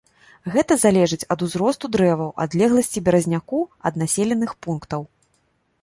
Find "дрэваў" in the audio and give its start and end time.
1.97-2.33